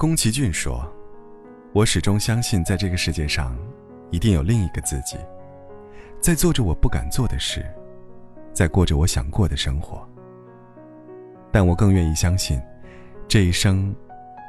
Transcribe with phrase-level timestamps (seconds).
[0.00, 0.90] 宫崎骏说
[1.74, 3.54] ：“我始终相信，在这个世界上，
[4.10, 5.18] 一定有另一个自己，
[6.18, 7.62] 在做着我不敢做的事，
[8.50, 10.08] 在过着我想过的生活。
[11.52, 12.58] 但我更愿意相信，
[13.28, 13.94] 这一生，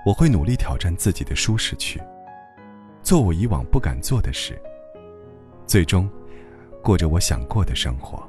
[0.06, 2.02] 我会努力挑战自己的舒适区，
[3.04, 4.58] 做我以往不敢做的事，
[5.68, 6.10] 最终，
[6.82, 8.24] 过着我想过的生活。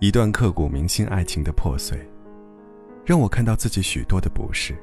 [0.00, 1.98] 一段刻骨铭心爱情的破碎，
[3.04, 4.74] 让我看到自己许多的不是。”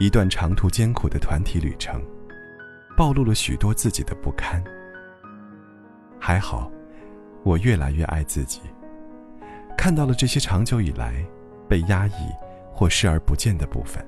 [0.00, 2.02] 一段长途艰苦的团体旅程，
[2.96, 4.62] 暴露了许多自己的不堪。
[6.18, 6.70] 还好，
[7.44, 8.60] 我越来越爱自己，
[9.78, 11.24] 看到了这些长久以来
[11.68, 12.12] 被压抑
[12.72, 14.04] 或视而不见的部分，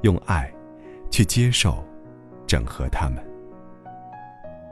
[0.00, 0.50] 用爱
[1.10, 1.84] 去接受、
[2.46, 3.22] 整合他们，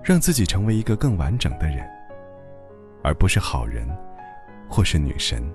[0.03, 1.87] 让自己成为一个更完整的人，
[3.03, 3.87] 而不是好人
[4.71, 5.47] 或是女神。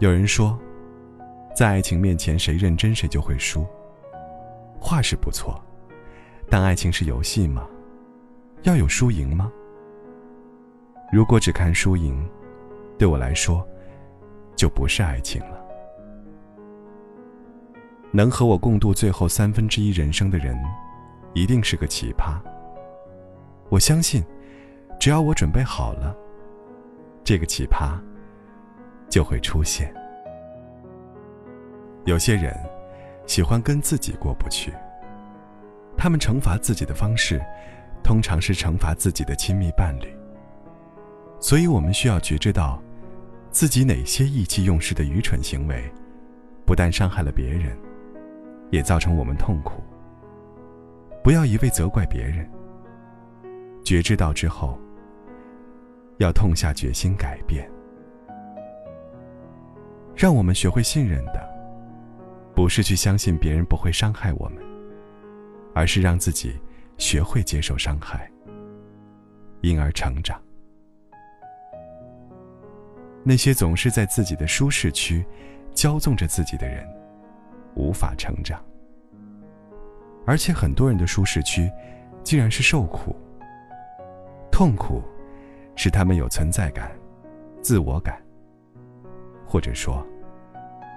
[0.00, 0.58] 有人说。
[1.56, 3.66] 在爱情面前，谁认真谁就会输。
[4.78, 5.58] 话是不错，
[6.50, 7.66] 但爱情是游戏吗？
[8.64, 9.50] 要有输赢吗？
[11.10, 12.28] 如果只看输赢，
[12.98, 13.66] 对我来说，
[14.54, 15.58] 就不是爱情了。
[18.10, 20.54] 能和我共度最后三分之一人生的人，
[21.32, 22.38] 一定是个奇葩。
[23.70, 24.22] 我相信，
[25.00, 26.14] 只要我准备好了，
[27.24, 27.98] 这个奇葩
[29.08, 29.90] 就会出现。
[32.06, 32.56] 有些人
[33.26, 34.72] 喜欢跟自己过不去，
[35.98, 37.44] 他们惩罚自己的方式，
[38.02, 40.16] 通常是惩罚自己的亲密伴侣。
[41.40, 42.80] 所以，我们需要觉知到，
[43.50, 45.82] 自己哪些意气用事的愚蠢行为，
[46.64, 47.76] 不但伤害了别人，
[48.70, 49.82] 也造成我们痛苦。
[51.24, 52.48] 不要一味责怪别人，
[53.84, 54.78] 觉知到之后，
[56.18, 57.68] 要痛下决心改变。
[60.14, 61.55] 让我们学会信任的。
[62.56, 64.64] 不是去相信别人不会伤害我们，
[65.74, 66.58] 而是让自己
[66.96, 68.28] 学会接受伤害，
[69.60, 70.40] 因而成长。
[73.22, 75.22] 那些总是在自己的舒适区
[75.74, 76.88] 骄纵着自己的人，
[77.74, 78.58] 无法成长。
[80.24, 81.70] 而且很多人的舒适区，
[82.22, 83.14] 竟然是受苦、
[84.50, 85.02] 痛苦，
[85.74, 86.90] 使他们有存在感、
[87.60, 88.18] 自我感，
[89.46, 90.02] 或者说，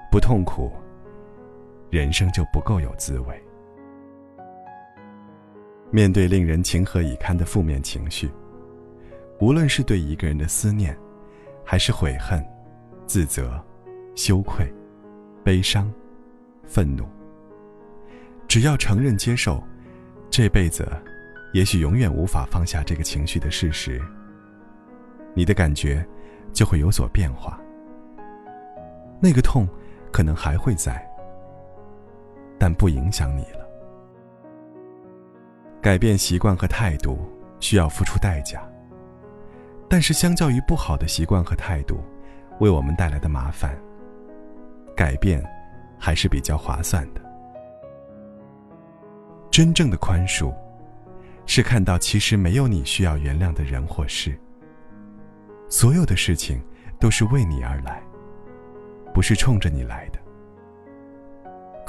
[0.09, 0.72] 不痛苦。
[1.90, 3.44] 人生就不够有滋味。
[5.92, 8.30] 面对令人情何以堪的负面情绪，
[9.40, 10.96] 无论是对一个人的思念，
[11.66, 12.46] 还是悔恨、
[13.08, 13.60] 自责、
[14.16, 14.72] 羞愧、
[15.44, 15.92] 悲伤、
[16.64, 17.08] 愤怒，
[18.48, 19.64] 只要承认接受，
[20.30, 20.88] 这辈子
[21.54, 24.00] 也许永远无法放下这个情绪的事实，
[25.34, 26.06] 你的感觉
[26.54, 27.60] 就会有所变化。
[29.20, 29.68] 那个痛
[30.12, 31.09] 可能还会在。
[32.74, 33.68] 不影响你了。
[35.81, 37.18] 改变习惯和态度
[37.59, 38.62] 需要付出代价，
[39.88, 42.00] 但是相较于不好的习惯和态度
[42.59, 43.78] 为我们带来的麻烦，
[44.96, 45.41] 改变
[45.97, 47.22] 还是比较划算的。
[49.50, 50.53] 真正的宽恕，
[51.46, 54.38] 是看到其实没有你需要原谅的人或事，
[55.69, 56.62] 所有的事情
[57.00, 58.02] 都是为你而来，
[59.13, 60.19] 不是冲着你来的。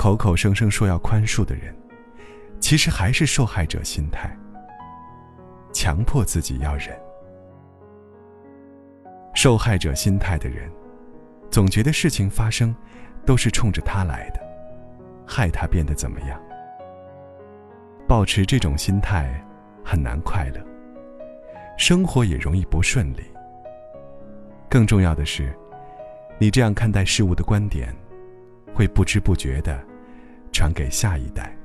[0.00, 1.76] 口口声声说要宽恕的人，
[2.58, 4.34] 其实还是受害者心态，
[5.74, 6.98] 强迫自己要忍。
[9.34, 10.72] 受害者心态的人，
[11.50, 12.74] 总觉得事情发生
[13.26, 14.40] 都是冲着他来的，
[15.26, 16.40] 害他变得怎么样。
[18.08, 19.38] 保持这种心态
[19.84, 20.64] 很难快乐，
[21.76, 23.22] 生活也容易不顺利。
[24.66, 25.54] 更重要的是，
[26.38, 27.94] 你这样看待事物的观点，
[28.72, 29.89] 会不知不觉的。
[30.52, 31.56] 传给下一代。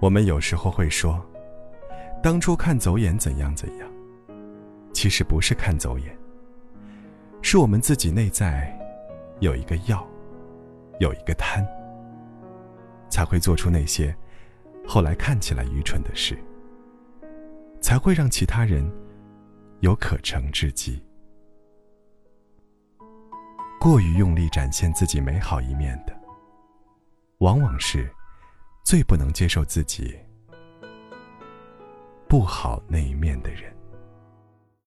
[0.00, 1.20] 我们有时候会说，
[2.22, 3.88] 当初看走眼怎样怎样，
[4.92, 6.16] 其实不是看走眼，
[7.42, 8.76] 是我们自己内在
[9.40, 10.06] 有一个要，
[11.00, 11.66] 有一个贪，
[13.08, 14.14] 才会做出那些
[14.86, 16.38] 后来看起来愚蠢的事，
[17.80, 18.88] 才会让其他人
[19.80, 21.02] 有可乘之机。
[23.80, 26.17] 过于用力展现自己美好一面的。
[27.38, 28.12] 往往是
[28.82, 30.18] 最不能接受自己
[32.28, 33.77] 不好那一面的人。